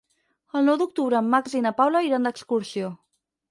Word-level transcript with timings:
El 0.59 0.65
nou 0.69 0.79
d'octubre 0.81 1.19
en 1.19 1.29
Max 1.35 1.55
i 1.61 1.63
na 1.67 1.73
Paula 1.83 2.03
iran 2.09 2.29
d'excursió. 2.31 2.93